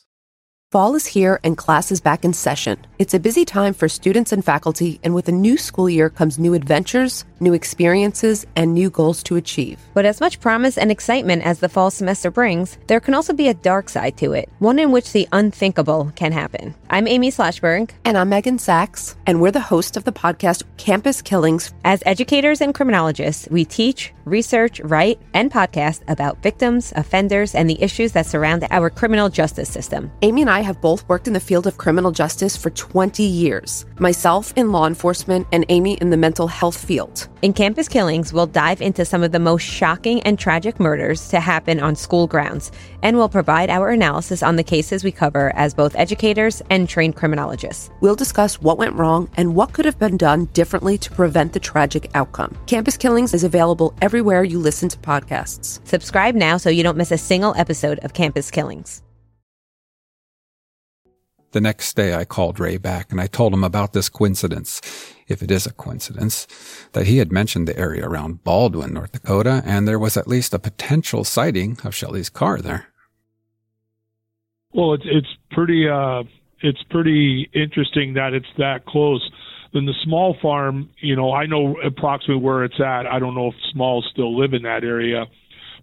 Fall 0.76 0.96
is 0.96 1.06
here 1.06 1.40
and 1.42 1.56
class 1.56 1.90
is 1.90 2.02
back 2.02 2.26
in 2.26 2.34
session. 2.34 2.78
It's 3.00 3.14
a 3.14 3.20
busy 3.20 3.46
time 3.46 3.74
for 3.74 3.88
students 3.88 4.34
and 4.34 4.44
faculty, 4.44 5.00
and 5.04 5.16
with 5.16 5.30
a 5.30 5.32
new 5.32 5.58
school 5.58 5.90
year 5.90 6.10
comes 6.10 6.38
new 6.38 6.54
adventures, 6.54 7.24
new 7.40 7.54
experiences, 7.54 8.46
and 8.58 8.74
new 8.74 8.90
goals 8.90 9.24
to 9.24 9.38
achieve. 9.38 9.80
But 9.94 10.04
as 10.04 10.20
much 10.20 10.42
promise 10.42 10.78
and 10.78 10.92
excitement 10.92 11.44
as 11.44 11.60
the 11.60 11.70
fall 11.70 11.92
semester 11.92 12.30
brings, 12.30 12.78
there 12.88 13.00
can 13.00 13.14
also 13.14 13.32
be 13.32 13.48
a 13.48 13.54
dark 13.54 13.88
side 13.88 14.18
to 14.18 14.34
it, 14.34 14.50
one 14.60 14.78
in 14.78 14.92
which 14.92 15.14
the 15.14 15.30
unthinkable 15.32 16.12
can 16.18 16.34
happen. 16.34 16.76
I'm 16.90 17.08
Amy 17.08 17.32
Shlosberg. 17.32 17.92
And 18.04 18.18
I'm 18.18 18.28
Megan 18.28 18.60
Sacks, 18.60 19.16
and 19.26 19.40
we're 19.40 19.52
the 19.52 19.62
host 19.62 19.96
of 19.96 20.04
the 20.04 20.12
podcast 20.12 20.64
Campus 20.76 21.22
Killings. 21.22 21.74
As 21.86 22.04
educators 22.06 22.60
and 22.60 22.76
criminologists, 22.76 23.48
we 23.50 23.64
teach, 23.64 24.14
research, 24.26 24.82
write, 24.82 25.22
and 25.34 25.52
podcast 25.52 26.02
about 26.10 26.44
victims, 26.44 26.92
offenders, 26.98 27.56
and 27.56 27.70
the 27.70 27.82
issues 27.82 28.12
that 28.12 28.26
surround 28.26 28.68
our 28.72 28.90
criminal 28.90 29.30
justice 29.30 29.70
system. 29.70 30.12
Amy 30.22 30.42
and 30.42 30.50
I 30.50 30.65
have 30.66 30.82
both 30.82 31.08
worked 31.08 31.28
in 31.28 31.34
the 31.34 31.40
field 31.40 31.68
of 31.68 31.78
criminal 31.78 32.12
justice 32.12 32.58
for 32.58 32.70
20 32.72 33.24
years. 33.24 33.86
Myself 34.00 34.54
in 34.58 34.72
law 34.72 34.88
enforcement, 34.88 35.48
and 35.52 35.66
Amy 35.70 35.94
in 36.02 36.10
the 36.10 36.18
mental 36.18 36.48
health 36.48 36.78
field. 36.78 37.28
In 37.42 37.54
Campus 37.54 37.88
Killings, 37.88 38.34
we'll 38.34 38.48
dive 38.48 38.82
into 38.82 39.06
some 39.06 39.24
of 39.24 39.32
the 39.32 39.40
most 39.40 39.62
shocking 39.62 40.22
and 40.24 40.38
tragic 40.38 40.80
murders 40.80 41.30
to 41.30 41.40
happen 41.40 41.80
on 41.80 41.96
school 41.96 42.28
grounds, 42.28 42.72
and 43.04 43.16
we'll 43.16 43.30
provide 43.30 43.70
our 43.70 43.90
analysis 43.92 44.42
on 44.42 44.56
the 44.56 44.64
cases 44.64 45.04
we 45.04 45.12
cover 45.12 45.56
as 45.56 45.74
both 45.74 45.96
educators 45.96 46.62
and 46.70 46.90
trained 46.90 47.16
criminologists. 47.16 47.92
We'll 48.02 48.16
discuss 48.16 48.60
what 48.60 48.80
went 48.80 48.96
wrong 48.96 49.30
and 49.38 49.56
what 49.56 49.74
could 49.74 49.86
have 49.86 50.00
been 50.00 50.18
done 50.18 50.46
differently 50.54 50.98
to 50.98 51.12
prevent 51.12 51.54
the 51.54 51.60
tragic 51.60 52.10
outcome. 52.16 52.58
Campus 52.66 52.98
Killings 52.98 53.34
is 53.34 53.44
available 53.44 53.94
everywhere 54.02 54.44
you 54.44 54.58
listen 54.58 54.90
to 54.90 54.98
podcasts. 54.98 55.80
Subscribe 55.88 56.34
now 56.34 56.58
so 56.58 56.72
you 56.72 56.82
don't 56.82 56.98
miss 56.98 57.12
a 57.12 57.18
single 57.18 57.54
episode 57.56 58.00
of 58.00 58.14
Campus 58.14 58.50
Killings. 58.50 59.05
The 61.56 61.62
next 61.62 61.96
day, 61.96 62.14
I 62.14 62.26
called 62.26 62.60
Ray 62.60 62.76
back 62.76 63.14
and 63.14 63.22
I 63.22 63.28
told 63.28 63.54
him 63.54 63.64
about 63.64 63.94
this 63.94 64.10
coincidence, 64.10 64.82
if 65.30 65.42
it 65.42 65.50
is 65.50 65.66
a 65.66 65.72
coincidence, 65.72 66.48
that 66.92 67.08
he 67.08 67.20
had 67.20 67.32
mentioned 67.32 67.66
the 67.66 67.80
area 67.80 68.06
around 68.06 68.44
Baldwin, 68.44 68.94
North 68.94 69.14
Dakota, 69.14 69.64
and 69.66 69.88
there 69.88 69.98
was 69.98 70.18
at 70.18 70.28
least 70.28 70.54
a 70.54 70.60
potential 70.60 71.24
sighting 71.24 71.78
of 71.86 71.96
Shelly's 71.96 72.28
car 72.28 72.58
there. 72.60 72.88
Well, 74.74 74.96
it's 74.96 75.06
it's 75.06 75.30
pretty 75.52 75.88
uh, 75.88 76.24
it's 76.60 76.84
pretty 76.90 77.50
interesting 77.54 78.16
that 78.16 78.34
it's 78.34 78.52
that 78.58 78.86
close. 78.86 79.26
Then 79.74 79.86
the 79.86 79.96
small 80.04 80.36
farm, 80.42 80.90
you 81.00 81.16
know, 81.16 81.32
I 81.32 81.46
know 81.46 81.78
approximately 81.80 82.44
where 82.44 82.66
it's 82.66 82.82
at. 82.82 83.08
I 83.08 83.18
don't 83.18 83.34
know 83.34 83.48
if 83.48 83.56
Smalls 83.72 84.06
still 84.12 84.38
live 84.38 84.54
in 84.54 84.64
that 84.64 84.84
area, 84.84 85.24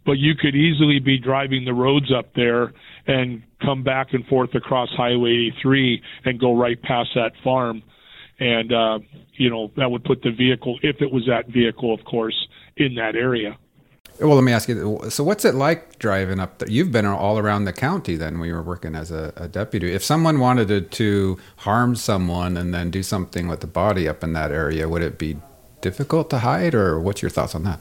but 0.04 0.18
you 0.18 0.34
could 0.34 0.54
easily 0.54 0.98
be 0.98 1.16
driving 1.16 1.64
the 1.64 1.72
roads 1.72 2.12
up 2.12 2.34
there 2.34 2.74
and 3.06 3.42
come 3.60 3.82
back 3.82 4.08
and 4.12 4.26
forth 4.26 4.54
across 4.54 4.88
Highway 4.90 5.50
83 5.56 6.02
and 6.24 6.40
go 6.40 6.54
right 6.54 6.80
past 6.80 7.10
that 7.14 7.32
farm. 7.42 7.82
And, 8.38 8.72
uh, 8.72 8.98
you 9.34 9.50
know, 9.50 9.70
that 9.76 9.90
would 9.90 10.04
put 10.04 10.22
the 10.22 10.32
vehicle, 10.32 10.78
if 10.82 11.00
it 11.00 11.12
was 11.12 11.26
that 11.26 11.48
vehicle, 11.48 11.94
of 11.94 12.04
course, 12.04 12.48
in 12.76 12.94
that 12.96 13.14
area. 13.14 13.56
Well, 14.20 14.34
let 14.34 14.44
me 14.44 14.52
ask 14.52 14.68
you. 14.68 15.00
So, 15.08 15.24
what's 15.24 15.44
it 15.44 15.54
like 15.54 15.98
driving 15.98 16.38
up 16.38 16.58
there? 16.58 16.68
You've 16.68 16.92
been 16.92 17.06
all 17.06 17.38
around 17.38 17.64
the 17.64 17.72
county 17.72 18.16
then 18.16 18.38
when 18.38 18.48
you 18.48 18.54
were 18.54 18.62
working 18.62 18.94
as 18.94 19.10
a, 19.10 19.32
a 19.36 19.48
deputy. 19.48 19.92
If 19.92 20.04
someone 20.04 20.38
wanted 20.38 20.68
to, 20.68 20.82
to 20.82 21.38
harm 21.58 21.96
someone 21.96 22.56
and 22.56 22.74
then 22.74 22.90
do 22.90 23.02
something 23.02 23.48
with 23.48 23.60
the 23.60 23.66
body 23.66 24.06
up 24.08 24.22
in 24.22 24.32
that 24.34 24.52
area, 24.52 24.88
would 24.88 25.02
it 25.02 25.18
be 25.18 25.38
difficult 25.80 26.30
to 26.30 26.40
hide, 26.40 26.74
or 26.74 27.00
what's 27.00 27.22
your 27.22 27.30
thoughts 27.30 27.54
on 27.54 27.64
that? 27.64 27.80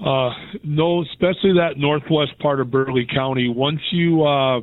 Uh, 0.00 0.30
no, 0.64 1.02
especially 1.02 1.52
that 1.54 1.74
northwest 1.76 2.38
part 2.40 2.60
of 2.60 2.70
Burleigh 2.70 3.06
County. 3.12 3.48
Once 3.48 3.80
you 3.92 4.24
uh, 4.24 4.60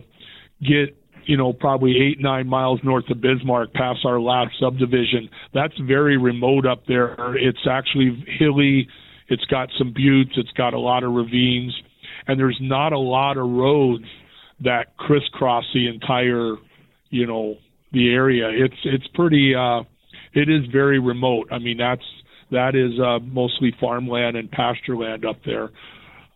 get, 0.61 0.97
you 1.25 1.37
know, 1.37 1.53
probably 1.53 1.95
eight, 1.97 2.19
nine 2.19 2.47
miles 2.47 2.79
north 2.83 3.09
of 3.09 3.21
Bismarck, 3.21 3.73
past 3.73 3.99
our 4.05 4.19
last 4.19 4.51
subdivision, 4.59 5.29
that's 5.53 5.77
very 5.87 6.17
remote 6.17 6.65
up 6.65 6.83
there. 6.87 7.35
It's 7.37 7.65
actually 7.69 8.25
hilly. 8.39 8.87
It's 9.29 9.45
got 9.45 9.69
some 9.77 9.93
buttes. 9.93 10.35
It's 10.35 10.51
got 10.57 10.73
a 10.73 10.79
lot 10.79 11.03
of 11.03 11.13
ravines, 11.13 11.73
and 12.27 12.39
there's 12.39 12.57
not 12.59 12.93
a 12.93 12.99
lot 12.99 13.37
of 13.37 13.47
roads 13.47 14.05
that 14.61 14.97
crisscross 14.97 15.63
the 15.73 15.87
entire, 15.87 16.55
you 17.11 17.27
know, 17.27 17.55
the 17.93 18.09
area. 18.09 18.49
It's 18.49 18.75
it's 18.83 19.07
pretty. 19.13 19.53
Uh, 19.55 19.83
it 20.33 20.49
is 20.49 20.65
very 20.71 20.99
remote. 20.99 21.47
I 21.51 21.59
mean, 21.59 21.77
that's 21.77 22.03
that 22.51 22.75
is 22.75 22.99
uh, 22.99 23.19
mostly 23.19 23.75
farmland 23.79 24.37
and 24.37 24.49
pasture 24.51 24.95
land 24.95 25.25
up 25.25 25.37
there, 25.45 25.69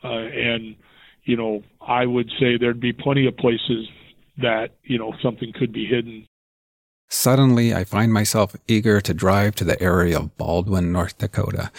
uh, 0.04 0.08
and 0.08 0.76
you 1.24 1.38
know 1.38 1.64
I 1.82 2.06
would 2.06 2.30
say 2.40 2.58
there'd 2.58 2.80
be 2.80 2.94
plenty 2.94 3.28
of 3.28 3.36
places 3.38 3.88
that 4.38 4.72
you 4.84 4.98
know 4.98 5.14
something 5.22 5.52
could 5.54 5.74
be 5.74 5.86
hidden. 5.86 6.28
Suddenly, 7.10 7.74
I 7.74 7.84
find 7.84 8.12
myself 8.12 8.56
eager 8.68 9.00
to 9.02 9.14
drive 9.14 9.56
to 9.56 9.64
the 9.64 9.82
area 9.82 10.18
of 10.18 10.36
Baldwin, 10.38 10.92
North 10.92 11.18
Dakota. 11.18 11.72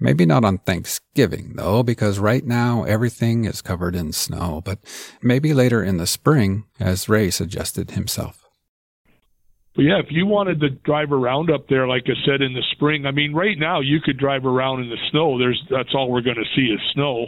Maybe 0.00 0.24
not 0.24 0.44
on 0.44 0.58
Thanksgiving, 0.58 1.54
though, 1.56 1.82
because 1.82 2.20
right 2.20 2.46
now 2.46 2.84
everything 2.84 3.44
is 3.44 3.60
covered 3.60 3.96
in 3.96 4.12
snow, 4.12 4.62
but 4.64 4.78
maybe 5.20 5.52
later 5.52 5.82
in 5.82 5.96
the 5.96 6.06
spring, 6.06 6.64
as 6.78 7.08
Ray 7.08 7.30
suggested 7.30 7.90
himself. 7.92 8.47
But 9.78 9.84
yeah, 9.84 10.00
if 10.00 10.06
you 10.10 10.26
wanted 10.26 10.58
to 10.58 10.70
drive 10.70 11.12
around 11.12 11.52
up 11.52 11.68
there, 11.68 11.86
like 11.86 12.02
I 12.06 12.18
said 12.26 12.42
in 12.42 12.52
the 12.52 12.64
spring, 12.72 13.06
I 13.06 13.12
mean, 13.12 13.32
right 13.32 13.56
now 13.56 13.78
you 13.78 14.00
could 14.00 14.18
drive 14.18 14.44
around 14.44 14.80
in 14.80 14.90
the 14.90 14.96
snow. 15.12 15.38
There's 15.38 15.62
that's 15.70 15.94
all 15.94 16.10
we're 16.10 16.20
going 16.20 16.34
to 16.34 16.56
see 16.56 16.62
is 16.62 16.80
snow. 16.94 17.26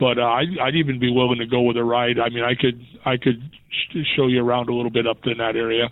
But 0.00 0.18
uh, 0.18 0.22
I'd, 0.22 0.58
I'd 0.60 0.74
even 0.74 0.98
be 0.98 1.12
willing 1.12 1.38
to 1.38 1.46
go 1.46 1.62
with 1.62 1.76
a 1.76 1.84
ride. 1.84 2.18
I 2.18 2.30
mean, 2.30 2.42
I 2.42 2.56
could 2.60 2.84
I 3.06 3.16
could 3.16 3.40
sh- 3.70 3.98
show 4.16 4.26
you 4.26 4.44
around 4.44 4.68
a 4.68 4.74
little 4.74 4.90
bit 4.90 5.06
up 5.06 5.18
in 5.22 5.38
that 5.38 5.54
area. 5.54 5.90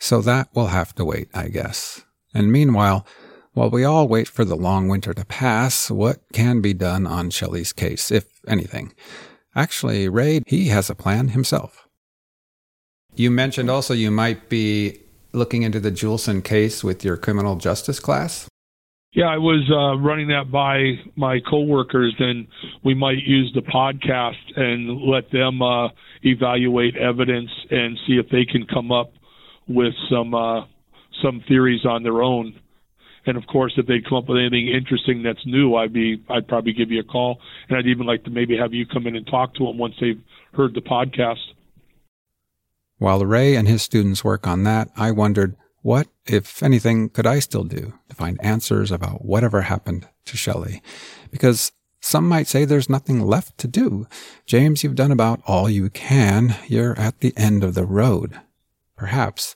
So 0.00 0.20
that 0.22 0.48
will 0.52 0.66
have 0.66 0.96
to 0.96 1.04
wait, 1.04 1.28
I 1.32 1.46
guess. 1.46 2.04
And 2.34 2.50
meanwhile, 2.50 3.06
while 3.52 3.70
we 3.70 3.84
all 3.84 4.08
wait 4.08 4.26
for 4.26 4.44
the 4.44 4.56
long 4.56 4.88
winter 4.88 5.14
to 5.14 5.24
pass, 5.24 5.92
what 5.92 6.18
can 6.32 6.60
be 6.60 6.74
done 6.74 7.06
on 7.06 7.30
Shelly's 7.30 7.72
case, 7.72 8.10
if 8.10 8.24
anything? 8.48 8.94
Actually, 9.54 10.08
Ray, 10.08 10.40
he 10.48 10.70
has 10.70 10.90
a 10.90 10.96
plan 10.96 11.28
himself. 11.28 11.87
You 13.18 13.32
mentioned 13.32 13.68
also 13.68 13.94
you 13.94 14.12
might 14.12 14.48
be 14.48 15.00
looking 15.32 15.62
into 15.62 15.80
the 15.80 15.90
Julson 15.90 16.42
case 16.42 16.84
with 16.84 17.04
your 17.04 17.16
criminal 17.16 17.56
justice 17.56 17.98
class. 17.98 18.46
Yeah, 19.12 19.24
I 19.24 19.38
was 19.38 19.68
uh, 19.72 19.98
running 20.00 20.28
that 20.28 20.52
by 20.52 20.92
my 21.16 21.40
coworkers, 21.40 22.14
and 22.20 22.46
we 22.84 22.94
might 22.94 23.18
use 23.26 23.50
the 23.56 23.62
podcast 23.62 24.36
and 24.54 25.02
let 25.02 25.32
them 25.32 25.60
uh, 25.60 25.88
evaluate 26.22 26.94
evidence 26.96 27.50
and 27.70 27.98
see 28.06 28.18
if 28.18 28.28
they 28.30 28.44
can 28.44 28.64
come 28.72 28.92
up 28.92 29.10
with 29.66 29.94
some 30.08 30.32
uh, 30.32 30.66
some 31.20 31.42
theories 31.48 31.84
on 31.84 32.04
their 32.04 32.22
own. 32.22 32.54
And 33.26 33.36
of 33.36 33.48
course, 33.48 33.72
if 33.76 33.86
they 33.86 34.00
come 34.00 34.18
up 34.18 34.28
with 34.28 34.38
anything 34.38 34.68
interesting 34.68 35.24
that's 35.24 35.44
new, 35.44 35.74
I'd 35.74 35.92
be 35.92 36.22
I'd 36.30 36.46
probably 36.46 36.72
give 36.72 36.92
you 36.92 37.00
a 37.00 37.04
call, 37.04 37.40
and 37.68 37.76
I'd 37.76 37.86
even 37.88 38.06
like 38.06 38.22
to 38.24 38.30
maybe 38.30 38.56
have 38.56 38.72
you 38.72 38.86
come 38.86 39.08
in 39.08 39.16
and 39.16 39.26
talk 39.26 39.54
to 39.54 39.64
them 39.64 39.76
once 39.76 39.94
they've 40.00 40.22
heard 40.52 40.74
the 40.74 40.82
podcast. 40.82 41.42
While 42.98 43.24
Ray 43.24 43.54
and 43.54 43.68
his 43.68 43.82
students 43.82 44.24
work 44.24 44.46
on 44.46 44.64
that, 44.64 44.90
I 44.96 45.10
wondered, 45.12 45.56
what, 45.82 46.08
if 46.26 46.62
anything, 46.62 47.08
could 47.08 47.26
I 47.26 47.38
still 47.38 47.64
do 47.64 47.94
to 48.08 48.14
find 48.14 48.38
answers 48.42 48.90
about 48.90 49.24
whatever 49.24 49.62
happened 49.62 50.08
to 50.26 50.36
Shelly? 50.36 50.82
Because 51.30 51.72
some 52.00 52.28
might 52.28 52.46
say 52.46 52.64
there's 52.64 52.90
nothing 52.90 53.20
left 53.20 53.58
to 53.58 53.68
do. 53.68 54.06
James, 54.46 54.82
you've 54.82 54.94
done 54.94 55.12
about 55.12 55.40
all 55.46 55.70
you 55.70 55.90
can. 55.90 56.56
You're 56.66 56.98
at 56.98 57.20
the 57.20 57.32
end 57.36 57.64
of 57.64 57.74
the 57.74 57.86
road. 57.86 58.40
Perhaps. 58.96 59.54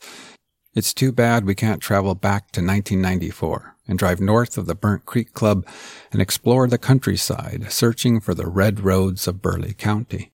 It's 0.74 0.94
too 0.94 1.12
bad 1.12 1.44
we 1.44 1.55
can't 1.55 1.83
travel 1.83 2.14
back 2.14 2.50
to 2.52 2.61
1994 2.61 3.76
and 3.87 3.98
drive 3.98 4.20
north 4.20 4.57
of 4.57 4.66
the 4.66 4.74
Burnt 4.74 5.05
Creek 5.05 5.33
Club 5.35 5.66
and 6.12 6.22
explore 6.22 6.66
the 6.66 6.78
countryside, 6.78 7.70
searching 7.70 8.20
for 8.20 8.35
the 8.35 8.46
red 8.46 8.81
roads 8.81 9.26
of 9.26 9.42
Burleigh 9.42 9.74
County. 9.74 10.33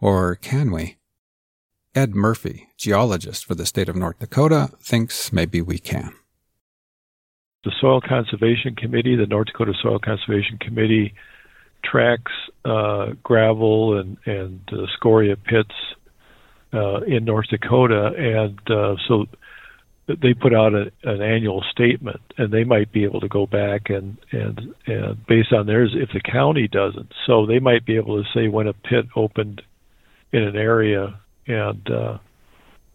Or 0.00 0.34
can 0.34 0.70
we? 0.70 0.96
Ed 1.94 2.14
Murphy, 2.14 2.68
geologist 2.76 3.44
for 3.44 3.56
the 3.56 3.66
state 3.66 3.88
of 3.88 3.96
North 3.96 4.20
Dakota, 4.20 4.70
thinks 4.80 5.32
maybe 5.32 5.60
we 5.60 5.78
can. 5.78 6.14
The 7.64 7.72
Soil 7.80 8.00
Conservation 8.00 8.76
Committee, 8.76 9.16
the 9.16 9.26
North 9.26 9.48
Dakota 9.48 9.72
Soil 9.82 9.98
Conservation 9.98 10.58
Committee, 10.58 11.12
tracks 11.84 12.32
uh, 12.64 13.14
gravel 13.24 13.98
and, 13.98 14.16
and 14.24 14.60
uh, 14.72 14.86
scoria 14.96 15.36
pits 15.36 15.74
uh, 16.72 17.00
in 17.00 17.24
North 17.24 17.48
Dakota, 17.48 18.12
and 18.16 18.60
uh, 18.70 18.94
so 19.08 19.26
they 20.06 20.32
put 20.32 20.54
out 20.54 20.74
a, 20.74 20.92
an 21.02 21.20
annual 21.20 21.64
statement, 21.72 22.20
and 22.38 22.52
they 22.52 22.62
might 22.62 22.92
be 22.92 23.02
able 23.02 23.20
to 23.20 23.28
go 23.28 23.46
back 23.46 23.90
and 23.90 24.16
and 24.30 24.74
and 24.86 25.26
based 25.26 25.52
on 25.52 25.66
theirs, 25.66 25.90
if 25.94 26.10
the 26.12 26.20
county 26.20 26.68
doesn't, 26.68 27.12
so 27.26 27.46
they 27.46 27.58
might 27.58 27.84
be 27.84 27.96
able 27.96 28.22
to 28.22 28.28
say 28.32 28.46
when 28.46 28.68
a 28.68 28.72
pit 28.72 29.06
opened 29.16 29.62
in 30.32 30.44
an 30.44 30.56
area 30.56 31.18
and 31.46 31.90
uh, 31.90 32.18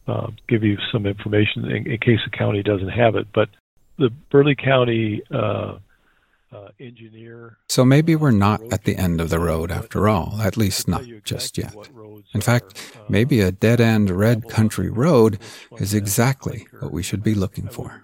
uh, 0.07 0.27
give 0.47 0.63
you 0.63 0.77
some 0.91 1.05
information 1.05 1.65
in, 1.65 1.91
in, 1.91 1.97
case 1.97 2.19
the 2.29 2.37
county 2.37 2.63
doesn't 2.63 2.89
have 2.89 3.15
it. 3.15 3.27
But 3.33 3.49
the 3.97 4.09
Burleigh 4.29 4.55
County 4.55 5.21
uh, 5.31 5.77
uh, 6.51 6.67
engineer. 6.79 7.57
So 7.69 7.83
maybe 7.83 8.15
we're 8.15 8.31
not 8.31 8.61
at 8.71 8.83
the 8.83 8.95
end 8.95 9.19
of 9.19 9.29
the 9.29 9.39
road 9.39 9.71
after 9.71 10.07
all, 10.07 10.39
at 10.41 10.57
least 10.57 10.87
not 10.87 11.03
just 11.23 11.57
yet. 11.57 11.75
In 12.33 12.41
fact, 12.41 12.93
maybe 13.09 13.41
a 13.41 13.51
dead 13.51 13.81
end 13.81 14.09
red 14.09 14.49
country 14.49 14.89
road 14.89 15.39
is 15.79 15.93
exactly 15.93 16.67
what 16.79 16.91
we 16.91 17.03
should 17.03 17.23
be 17.23 17.33
looking 17.33 17.67
for. 17.67 18.01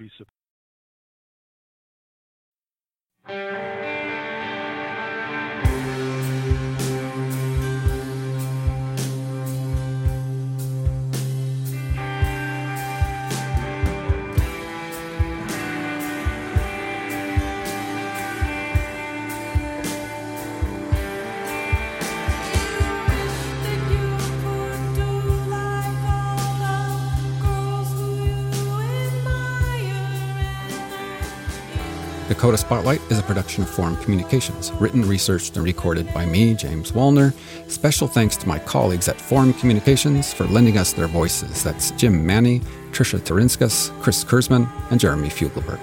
Dakota 32.32 32.58
Spotlight 32.58 33.02
is 33.12 33.20
a 33.20 33.24
production 33.24 33.62
of 33.62 33.70
Forum 33.70 33.98
Communications, 33.98 34.72
written, 34.80 35.02
researched, 35.02 35.58
and 35.58 35.66
recorded 35.66 36.14
by 36.14 36.26
me, 36.26 36.54
James 36.54 36.94
Wallner. 36.94 37.34
Special 37.70 38.08
thanks 38.08 38.38
to 38.38 38.48
my 38.48 38.58
colleagues 38.58 39.10
at 39.10 39.20
Forum 39.20 39.54
Communications 39.56 40.34
for 40.34 40.46
lending 40.46 40.78
us 40.78 40.94
their 40.94 41.08
voices. 41.08 41.62
That's 41.62 41.92
Jim 41.92 42.26
Manny, 42.26 42.62
Tricia 42.94 43.20
Tarinskas, 43.20 43.92
Chris 44.02 44.24
Kurzman, 44.24 44.66
and 44.92 44.98
Jeremy 44.98 45.28
Fugleberg. 45.28 45.78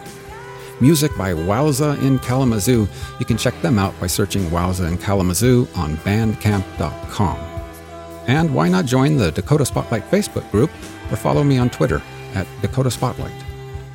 Music 0.80 1.14
by 1.18 1.34
Wowza 1.34 2.00
in 2.00 2.18
Kalamazoo. 2.20 2.88
You 3.20 3.26
can 3.26 3.36
check 3.36 3.60
them 3.60 3.78
out 3.78 3.92
by 4.00 4.06
searching 4.06 4.44
Wowza 4.44 4.88
in 4.88 4.96
Kalamazoo 4.96 5.68
on 5.76 5.98
bandcamp.com. 5.98 7.36
And 8.26 8.54
why 8.54 8.70
not 8.70 8.86
join 8.86 9.18
the 9.18 9.32
Dakota 9.32 9.66
Spotlight 9.66 10.10
Facebook 10.10 10.50
group 10.50 10.70
or 11.12 11.16
follow 11.16 11.44
me 11.44 11.58
on 11.58 11.68
Twitter 11.68 12.00
at 12.34 12.46
Dakota 12.62 12.90
Spotlight. 12.90 13.47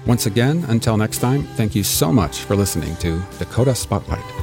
Once 0.06 0.26
again, 0.26 0.66
until 0.68 0.98
next 0.98 1.20
time, 1.20 1.44
thank 1.56 1.74
you 1.74 1.84
so 1.84 2.12
much 2.12 2.40
for 2.40 2.56
listening 2.56 2.96
to 2.98 3.22
Dakota 3.40 3.74
Spotlight. 3.74 4.43